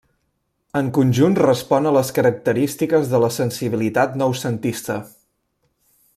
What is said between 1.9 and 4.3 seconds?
les característiques de la sensibilitat